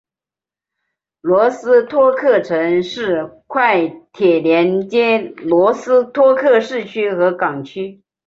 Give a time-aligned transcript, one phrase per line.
[1.21, 8.01] 罗斯托克城市快铁连接罗斯托克市区和港区。